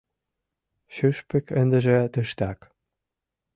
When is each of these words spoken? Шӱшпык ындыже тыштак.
Шӱшпык 0.95 1.45
ындыже 1.61 1.97
тыштак. 2.13 2.59